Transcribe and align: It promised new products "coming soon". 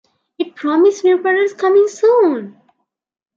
It 0.39 0.55
promised 0.55 1.03
new 1.03 1.21
products 1.21 1.53
"coming 1.53 1.87
soon". 1.87 2.59